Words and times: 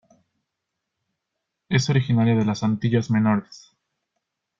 Es 1.69 1.87
originaria 1.91 2.33
de 2.33 2.43
las 2.43 2.63
Antillas 2.63 3.11
Menores. 3.11 3.71